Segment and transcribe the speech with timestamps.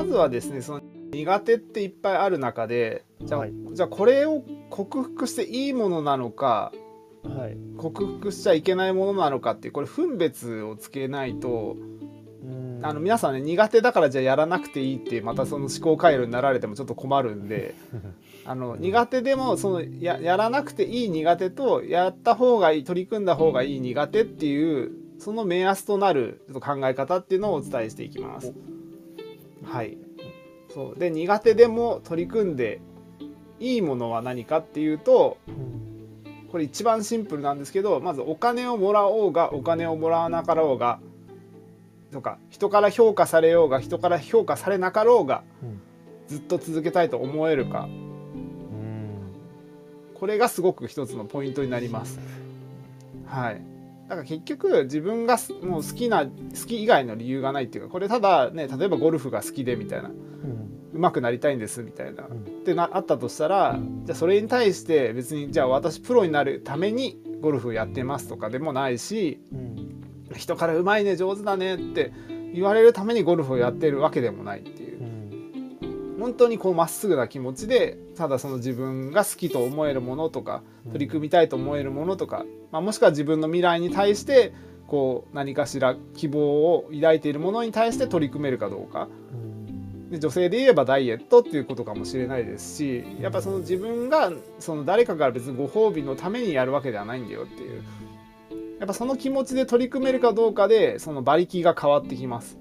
[0.00, 0.80] まずはですねその
[1.12, 3.52] 苦手っていっぱいある中でじゃあ,、はい。
[3.72, 6.72] じゃあこれを克服していいものなのか
[7.22, 7.58] はい。
[7.76, 11.76] 克服しちゃいけないものなのかっていうこれ分別をつけないと
[12.42, 12.80] うん。
[12.82, 17.74] あの皆さんね苦手だからじゃあやらなくていいってまたその思考回路になられてもちょっと困るんで
[18.46, 28.54] あの苦手でもそのややらなくていい苦手とやった方がいい取り組んだ方がいい苦手っていうその目安となるちょっと考え方っていうのをお伝えしていきます。
[29.64, 29.98] はい、
[30.72, 30.98] そう。
[30.98, 32.80] で苦手でも取り組んで
[33.58, 40.98] いいものは何かっていうとうんこれ一番シンプルなんですけどまずお金をもらおうがお金をもらわなかろうが
[42.12, 42.38] とか。
[42.50, 45.80] 人から評価されようが人から評価されなかろうがうん
[46.26, 47.82] ずっと続けたいと思えるか。
[47.82, 49.32] うん。
[50.14, 52.20] これがすごく一つのポイントになります。
[53.26, 53.69] はい
[54.10, 56.30] だから結局自分がすもう好きな好
[56.66, 60.08] き以外の理由がないっていうかこれただね例えばゴルフが好きでみたいな。
[60.08, 60.70] うん。
[60.92, 62.26] 上手くなりたいんですみたいな。
[62.26, 62.40] うん。
[62.40, 70.34] ってなあったとしたらじゃあそれに対して別にじゃあ私プロになるためにゴルフやってますとかでもないしうん。
[70.34, 72.12] 人からうまいね上手だねって
[72.52, 74.99] 言われるためにゴルフをやってるわけでもないっていう。
[74.99, 74.99] うん
[76.20, 84.52] 本当にこうまっすぐな気持ちでただその自分が好きと思えるものとか取り組みたいと思えるものとか、まあ、もしくは自分の未来に対して
[84.86, 89.08] こう何かしら希望を抱いているものに対して取り組めるかどうか。
[89.32, 90.10] うん。
[90.10, 97.82] で女性で言えばダイエットっていうことかもしれないですしやっぱその自分がその誰かから別にご褒美のためにやるわけではないんだよっていう。
[98.80, 102.58] やっぱその気持ちで取り組めるかどうかでその馬力が変わってきます。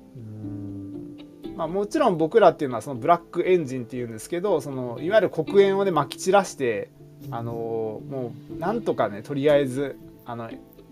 [1.66, 6.90] うんまあ、もちろん僕らっていうのはそのブラックエンジンっていうんですけどそのいわゆる黒煙をねまき散らして、
[7.32, 10.50] あのーもうなんとかねとりあえずあの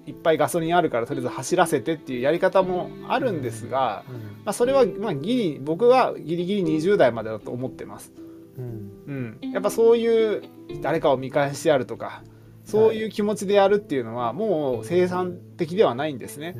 [0.07, 4.03] いっぱいガソリンあるからとりあえず走らせてっていうやり方もあるんですが、
[4.45, 8.13] まあ、それはまあギリ僕はギリギリ20代までだと思ってます。
[8.57, 10.41] うんうん、やっぱそういう
[10.81, 12.23] 誰かを見返してやるとか
[12.63, 16.55] そういう気持ちでやるっていうのはもう生産的ではないんですね。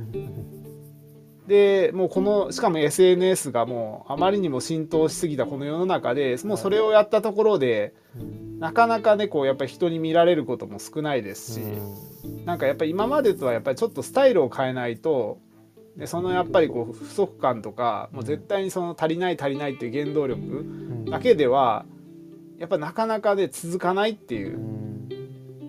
[1.48, 7.94] でもうこのしかも SNS がもうあまりにも浸透しすぎたこの世の中でもうそれをやったところで
[8.60, 11.62] なかなかねこうやっぱり人に見られることも少ないですし
[12.46, 15.40] なんかやっぱり今までとはやっぱりちょっとスタイルを変えないと
[15.96, 20.66] でそのやっぱりこう不足感とかもう絶対にその足りない足りないっていう原動力
[21.10, 21.86] だけでは
[22.58, 24.87] やっぱなかなかで続かないっていう。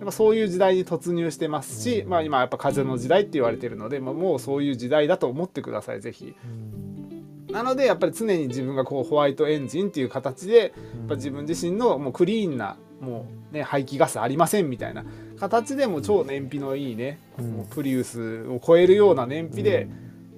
[0.09, 6.35] ぱそういう時代に突入してますし、まあ、今やっぱ風の時代って言われてるので、まあ、もうそういう時代だと思ってくださいぜひ。
[6.43, 7.53] うん。
[7.53, 10.71] なのでやっぱり常に自分がこうホワイトエンジンっていう形でやっ
[11.07, 15.05] ぱ自分自身のもうクリーンなもうね排気ガスありませんみたいな
[15.39, 17.51] 形でもう超燃費のいいね、うん。
[17.51, 19.87] もうプリウスを超えるような燃費で、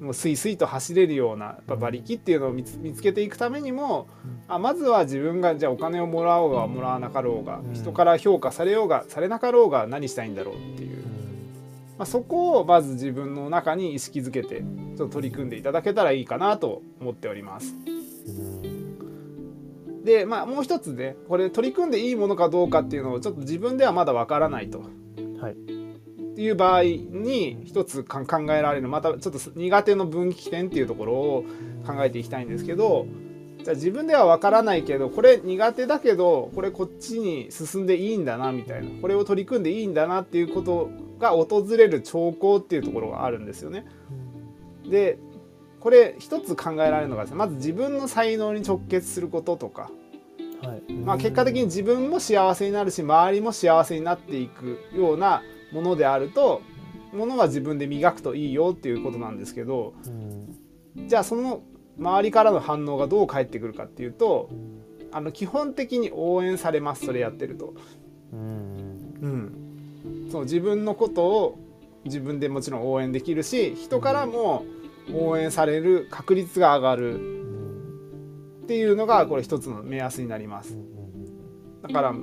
[0.02, 4.08] もうスイスイと走れるような馬力っていうのを見つけていくためにも、
[4.48, 7.74] あまずは自分がじゃあお金をもらおうがもらわなかろうが、うん。
[7.76, 10.98] 人から評価されようがされなかろうが何したいんだろうっていう、
[12.00, 17.76] まあ、そこをまず自分の中に意識づけてちょっと取り組んでいただけたらいいかなと思っております。
[20.04, 24.82] でまあもう一つねこれ取り組んでいいものかどうかっていうのをちょっと自分ではまだわからないと。
[25.40, 25.81] はい
[26.32, 31.46] っていう場合に一つか考えられるまたちょっと苦手の分岐点っていうところを
[31.86, 33.06] 考えていきたいんですけど
[33.64, 38.90] じゃあ自分ではわからないけどこれ苦手だけどこれこっちに進んでいいんだなみたいな。
[39.02, 40.90] これを取り組んでいいんだなっていうこと
[41.20, 43.86] が訪れる兆候っていうところがあるんですよね。
[44.90, 45.20] で
[45.80, 49.92] これ一つ考えられるのがですねまず自分の才能に直結することとか、
[50.64, 50.94] はい。
[50.94, 56.62] まあ、結果的に自分も幸せになるし周りも幸せになっていくようなものであると
[57.14, 61.08] ものは自分で磨くといいよっていうことなんですけどうん。
[61.08, 61.62] じゃあその
[61.98, 64.50] 周りからの反応がどう返ってくるかっていうと
[65.12, 67.74] あの基本的に応援されますそれやってると。
[68.32, 70.30] うん。
[70.32, 71.60] そう自分のことを
[72.06, 74.66] 自分でもちろん応援できるし人からも
[75.14, 78.62] 応援される確率が上がるうん。
[78.64, 80.78] っていうのがこれ一つの目安になります。
[81.82, 82.16] だから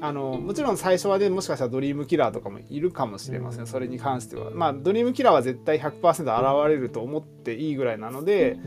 [0.00, 3.66] あのもちろん最初はねもしかしたらドリームキラーとかもいるかもしれません。
[3.66, 4.50] それに関しては。
[4.50, 8.58] まあドリームキラーは絶対100%現れると思っていいぐらいなので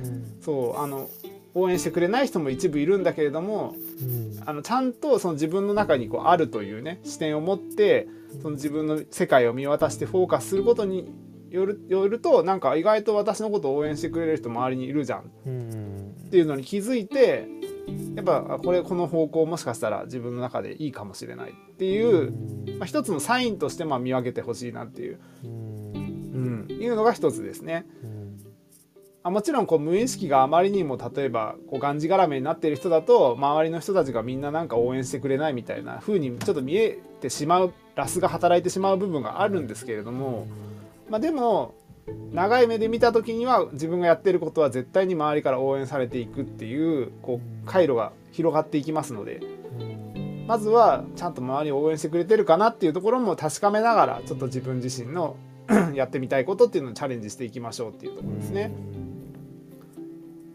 [0.41, 1.09] そうあの
[1.53, 4.43] 応援してくれない人も一部いるんだけれどもうん。
[4.45, 8.07] あのちゃんとその自分の中にこうあるというね視点を持って
[8.41, 11.11] その自分の世界を見渡してフォーカスすることに
[11.49, 15.19] よるよるとなんか意外と私のことを応援してくれる人周りにいるじゃん。
[15.21, 15.23] っ
[16.31, 17.45] ていうのに気づいて
[18.15, 22.31] やっぱあこれこの方向もしかしたら自分の中でいいかもしれないっていう、
[22.77, 26.67] まあ、一つのサインとしてまあ見分けてほしいなっていう、うん。
[26.67, 27.85] うん、いうのが一つですね。
[28.03, 28.21] うん。
[29.23, 40.47] あもちろんこう無意識があまりにも例えばこうがんじがらめになっている人だと周りの人たちがみんななんか応援してくれないみたいな風にちょっと見えてしまうラスが働いてしまう部分があるんですけれども、
[41.09, 41.75] まあ、でも
[42.31, 49.41] 長い目で見た時には自分がやってることは絶対に周りから応援されていくっていうこう回路が広がっていきますので
[50.47, 55.35] まずはちゃんと周りを応援してくれてるかなっていうところも確かめながらちょっと自分自身の
[55.93, 58.71] やってみたいことっていうのをチャレンジしていきましょうっていうところですね。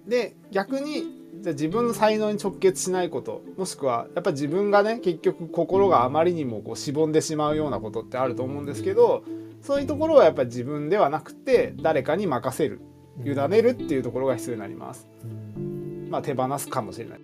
[0.07, 9.25] で逆にじゃ自分の才能に直結しないこともしくはやっぱ自分がね結局心があまりにもこうしぼんでしまうようなことってあると思うんですけど
[9.62, 12.81] そういうところはやっぱり自分ではなくて誰かに任せる
[13.25, 15.08] 委ねるっていうところが必要になります。
[16.11, 17.20] まあ、手放すかもしれない。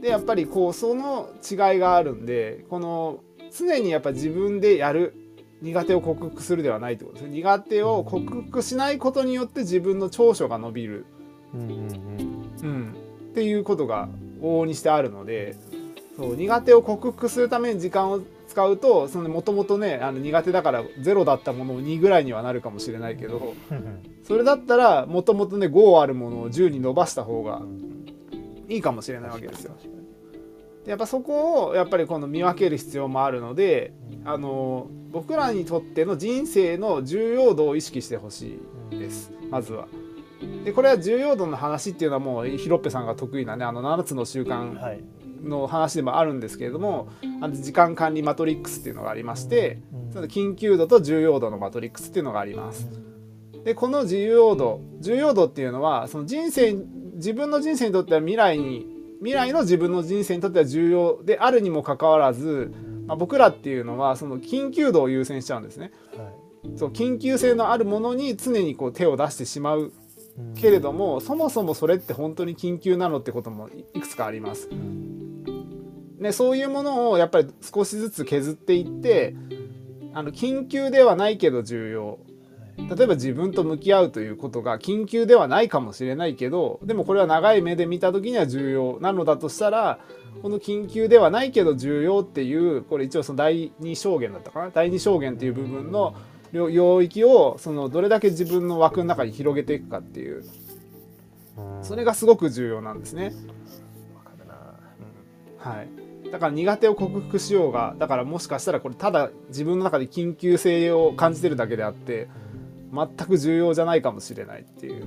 [0.00, 3.20] でやっぱりこうその違いがあるんでこの
[3.56, 5.14] 常にやっぱ自分でやる
[5.62, 11.06] 苦手を克服するではないってことですね苦手を克服しないことによって自分の長所が伸びる、
[11.54, 12.94] うん、
[13.30, 14.08] っていうことが
[14.40, 15.56] 往々にしてあるので
[16.16, 18.20] そう苦手を克服するために時間を
[18.52, 23.54] 使うともともとねあの苦手だから0だったものを2ぐらいにはなるかもしれないけど
[24.24, 27.62] それだったらもともとね5あるものを10に伸ばした方が
[28.68, 29.74] いいかもしれないわけですよ。
[30.86, 33.94] やっぱそこをやっぱりこの見分ける必要もあるので
[34.24, 38.58] あの僕らにとっての人生の重要度を意識してほし
[38.90, 39.32] いです。
[39.50, 39.86] まずは。
[40.64, 44.98] でこれは重要度の話っていうのはもうヒロッペさんが得意なねあの7つの習慣
[45.42, 47.08] の話でもあるんですけれども、
[47.40, 49.78] あの時間管理マトリックスっていうのがありまして、
[50.12, 52.88] その緊急度と重要度のマトリックスっていうのがあります。
[53.64, 56.74] でこの重要度重要度っていうのはその人生
[57.14, 58.86] 自分の人生にとっては未来に
[59.18, 62.72] 未来の自分の人生にとっては重要であるにもかかわらず、
[63.06, 65.92] まあ、僕らっていうのはその緊急度を優先しちゃうんですね。
[66.16, 69.92] はい、そう緊急性のあるものに常にこう手を出してしまう
[70.56, 74.68] けれども、そもそもそれって本当に緊急なのってこともいくつかあります。
[76.22, 79.34] ね、そういうものをやっぱり少しずつ削っていって
[80.14, 82.18] あの緊急ではないけど重要。
[82.78, 89.98] 例えば自分と向き合うということが緊急ではないかもしれないけどでもこれは長い目で見た時には重要なのだとしたら
[90.40, 94.70] この緊急ではないけど重要っていうこれ一応その第2証言だったかな？
[94.70, 96.14] 第2証言っていう部分の
[96.52, 100.44] 領域をそのどれだけ自分の枠の中に広げていくかっていう。
[101.82, 103.34] それがすごく重要なんですね。
[105.58, 105.88] はい、
[106.32, 112.28] だから苦手を克服しようがだからもしかしたらこれただ自分の中で緊急性を感じてるだけであって
[112.90, 115.06] 全く重要じゃないかもしれないっていう、う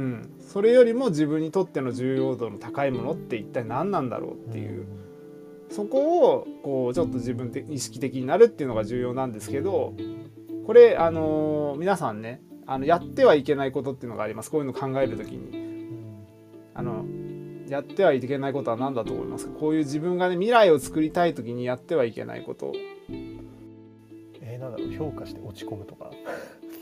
[0.00, 4.86] ん、それよりも自分にとっての重要度の高いものって一体何なんだろうっていう、
[5.70, 9.94] そこをこうちょっと自分で意識的になるっていうのが重要なんですけど
[10.66, 14.50] これあのー、皆さんねあのやってはいけないことっていうのがあります。
[14.50, 15.66] こういうの考える時に。
[16.74, 17.06] あの
[17.68, 19.52] やってはいけないことは何だと思いますか？
[19.58, 22.72] こういう自分がね未来を作りたい時にやってはいけないこと。
[24.40, 26.10] えー、なんだろう評価して落ち込むとか。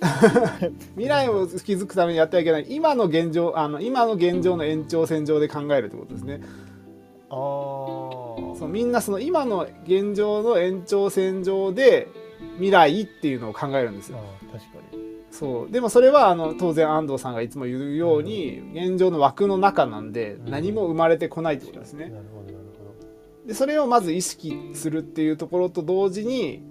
[0.97, 2.67] 未来を築くためにやってはいけない。
[2.69, 6.41] 今の現状あの今の現状の延長線上で考えるってことですね。
[7.31, 12.09] あそうみんなその今の現状の延長線上で
[12.57, 14.19] 未来っていうのを考えるんですよ。
[14.53, 14.94] 確かに
[15.35, 15.71] そう。
[15.71, 22.13] でもそれはあの当然安藤さんがいつも言うように現状の枠の中なんで何も生まれてこないってことですね。
[23.45, 26.63] でそれをまず意識するっていうところと同時に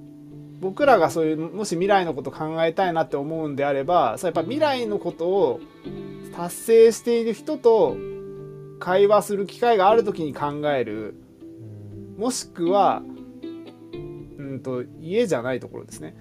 [0.61, 5.59] 僕らがそういうもし未来のこと考えたいなって思うんであればそやっぱ未来のことを
[6.33, 7.97] 達成している人と
[8.79, 11.15] 会話する機会がある時に考える。
[12.17, 13.01] もしくは
[14.37, 16.15] うんと家じゃないところですね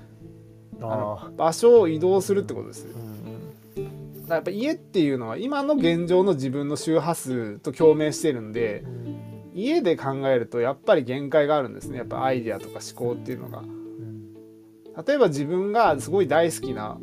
[1.36, 3.84] 場所を移動するってことです、うん。
[4.22, 8.84] うん、やっぱ家っていうのは今の現状の自分の周波数と共鳴してるんで、
[9.54, 11.98] 家で考えるとやっぱり限界があるんですね。
[11.98, 13.62] やっぱアイデアとか思考っていうのが。
[15.06, 16.98] 例えば自分がすごい大好きな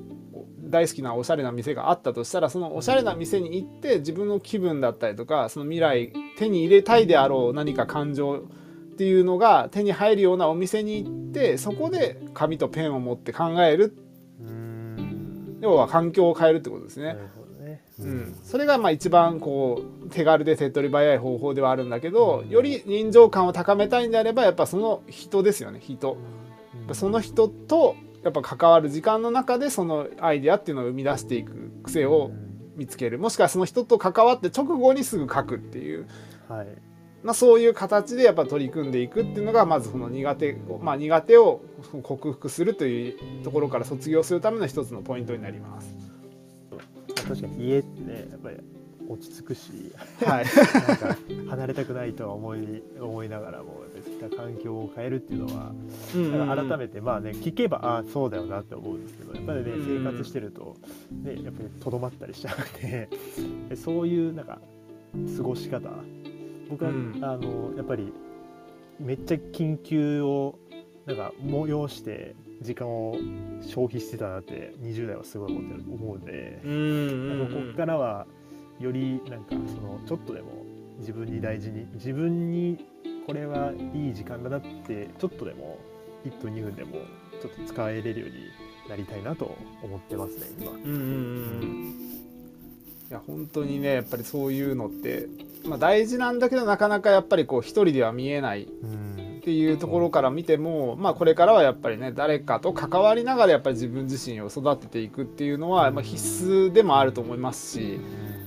[0.69, 8.43] 大好きなおしゃれな店があったとしたらそのおしゃれな店に行って自分の気分だったりとかその未来手に入れたいであろう何か感情
[8.99, 13.95] っていうのが手に入るようなお店に行ってそこで紙とペンを持って考える。
[15.61, 17.15] 要は環境を変えるってことですね。
[17.61, 17.81] ね。
[18.01, 26.17] うん、それがまあ一番こう手軽で手っ取り早い方法ではあるんだけどより臨場感を高めたいんであればやっぱその人ですよね人。
[26.91, 32.31] その人とやっぱ関わる時間の中でそのアイデアっていうのを生み出していく癖を
[32.75, 33.17] 見つける。
[33.17, 36.05] もしくはその人と関わって直後にすぐ書くっていう、
[36.49, 36.67] はい
[37.23, 41.61] まあ、そういう形でやっぱ取り組んでいくっていうのがまずこの苦手、まあ、苦手を
[42.01, 45.95] 克服するというところから卒業するための一つのポイントになります。
[47.27, 48.57] 確かに家ってねやっぱり
[49.07, 49.93] 落ち着くし
[50.25, 50.45] はい。
[50.45, 51.17] なんか
[51.49, 53.83] 離れたくないとは思い思いながらも
[54.35, 55.73] 環境を変えるっていうのは
[56.47, 60.75] なんか改めてまあね聞けばああそうだよなって思うんですけどやっぱりねうん生活してると
[61.11, 63.09] ねやっぱりとどまったりしちゃうので
[63.69, 64.59] でそういうなんか
[65.37, 65.89] 過ごし方
[66.69, 67.19] 僕は、うん。
[67.21, 68.13] あのやっぱり
[68.99, 70.57] めっちゃ緊急を
[71.05, 73.15] なんか催して時間を
[73.61, 78.27] 消費してたなって20代はすごい思ってる思うんで、うんうんここからは
[78.79, 80.65] よりなんかそのちょっとでも
[80.99, 82.85] 自分に大事に自分に
[83.25, 85.77] これはいい時間だなってちょっとでも
[86.25, 86.97] 1分2分でも
[87.41, 88.35] ちょっと使えれるように
[88.89, 90.71] なりたいなと思ってますね今。
[90.71, 90.95] うんうんう
[91.65, 92.18] ん
[93.09, 95.27] いや本当にねやっぱりそういうのって、
[95.65, 107.97] まあ、大事なんだけどなかなかやっぱりこう一人では見えないうんっていうところから見ても、まあ、これからはやっぱりね誰かと関わりながらやっぱり自分自身を育てていくっていうのは、まあ、必須でもあると思いますし、や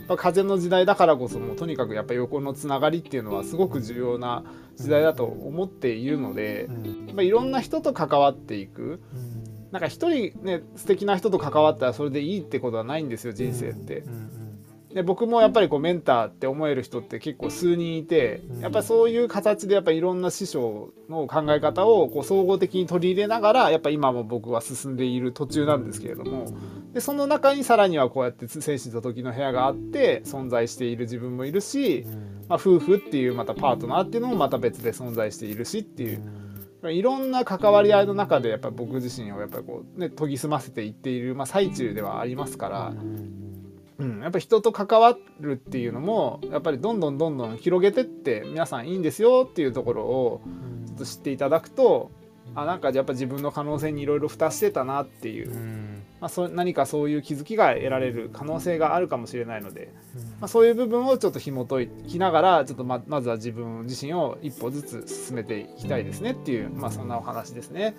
[0.05, 4.45] っぱ風の時代だからこそもうとにかくやっぱ横のつながりっていうのはすごく重要な
[4.77, 7.07] 時代だと思っているので、うん。
[7.07, 9.01] やっぱいろんな人と関わっていく。
[9.71, 14.01] なんか一人ね素敵な人と関わったらそれでいいってことはないんですよ人生って。
[14.01, 14.11] う。
[14.11, 14.43] ん
[14.95, 18.61] で僕もやっぱりこうメンターって思える人って結構数人いてうん。
[18.61, 26.47] やっぱりそういう形でやっぱりいろんな師匠の考え方をこう総合的に取り入れながらやっぱ今も僕は進んでいる途中なんですけれども。
[26.93, 32.05] でその中にさらにはこうやって精神と時の部屋があって存在している自分もいるし、
[32.49, 36.23] まあ、夫婦っていうまたパートナーっていうのもまた別で存在しているしっていう。
[36.85, 42.93] いろんな関わり合いの中でやっぱり僕自身をやっぱりこうね研ぎ澄ませていっている、まあ、最中ではありますから。
[44.03, 50.41] うん、やっぱり人と関わるっていうのもやっぱりどんどんどんどん広げてって皆さんいいんですよっていうところを
[50.87, 52.11] ちょっと知っていただくと
[52.55, 55.53] あなんかやっぱ自分の可能性にいろいろ蓋してたなっていう、
[56.23, 59.93] まあ、そ何かそういう気づきが得られる可能性があるかもしれないので、
[60.41, 67.97] まあ、そういう部分をちょっと紐解きながらちょっとままずは自分自身を一歩ずつ進めていきたいですねっていう、まあ、そんなお話ですね。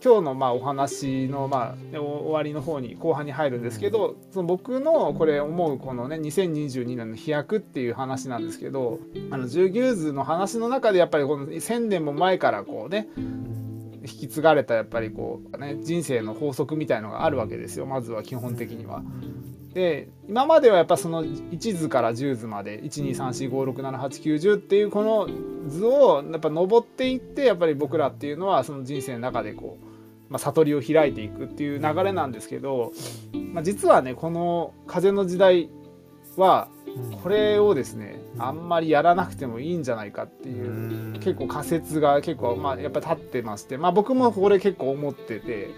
[0.00, 13.08] 今日のまあお話のまあお終わりの方に後半に入るんですけどその僕のこれ思うこのね2022年の飛躍っていう話なんですけどあの十牛図の話の中でやっぱりこの1,000年も前からこうね
[14.04, 19.02] 引き継がれたやっぱりこうね人生の法則みたいのがあるわけですよまずは基本的には。
[19.74, 25.28] で今まではやっぱその1図から10図まで12345678910っていうこの
[25.68, 29.84] 図をやっぱ登っていってやっぱり僕らっていうのはその人生の中でこう、
[30.28, 32.92] まあ、悟りを開いていくっていう流れなんですけど、
[33.52, 35.70] まあ、実はねこの風の時代
[36.36, 36.68] は
[37.22, 43.76] これをですねあんまりやらなくてもいいんじゃないかっていう結構仮説が結構まあやっぱ立ってまして。
[43.78, 45.70] まあ僕もこれ結構思ってて。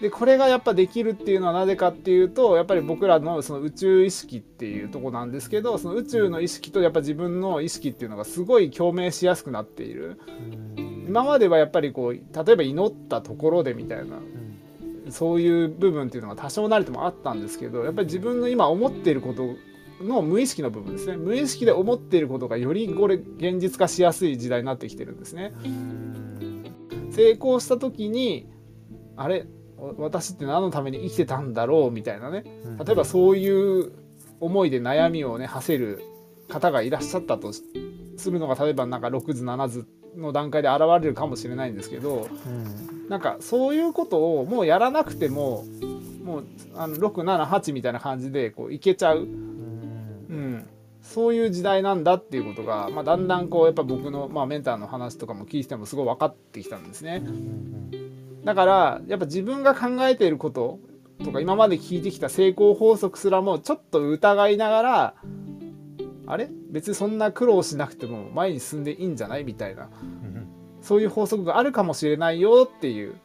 [0.00, 10.20] でこれがやっぱできるっていうのはなぜかっていうとやっぱり僕らのその宇宙意識っていうとこなんですけどその宇宙の意識とやっぱ自分の意識っていうのがすごい共鳴しやすくなっている。
[11.08, 14.18] 今まではやっぱりこう例えば祈ったところでみたいな
[15.08, 19.54] そういう部分っていうのが多少なりともあったんですけどやっぱり自分の今思っていること
[20.02, 21.16] の無意識の部分ですね。
[21.16, 25.52] 無意識で思っていることがよりこれ現実化しやすい時代になってきてるんですね。
[27.10, 28.48] 成功した時に
[29.16, 29.46] あれ？
[29.98, 31.90] 私って何のために生きてたんだろう？
[31.90, 32.44] みたいなね。
[32.84, 33.92] 例えばそういう
[34.40, 36.02] 思いで悩みをね馳せる
[36.48, 37.62] 方がいらっしゃったとす
[38.30, 39.86] るのが例えばなんか6図7図
[40.16, 42.28] の段階で現れるかもしれないんですけど
[43.08, 45.64] なんかそういうことをもうやらなくても
[46.22, 49.26] もうあの678みたいな感じでこういけちゃう、
[50.28, 50.68] うん、
[51.02, 57.22] そういう時代なんだっていうことが、まあ、だんだんこうやっぱ僕の、まあ、メンターの話とかも聞いてもすごい分かってきたんですね。
[58.44, 60.78] だからやっぱ自分が考えていること
[61.24, 65.14] とか今まで聞いてきた成功法則すらもちょっと疑いながら
[66.26, 66.48] あれ？
[66.70, 69.88] 別にそんな苦労しなくても前に進んでいいんじゃないみたいな。
[70.82, 73.16] そういう法則があるかもしれないよっていう。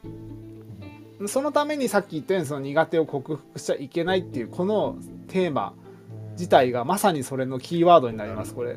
[1.27, 5.73] そのためにさっき言ったようにその苦手を克服しちゃいけないっていうこのテーマ
[6.41, 8.75] 自体がまさにそれのキーワードになりますこれ。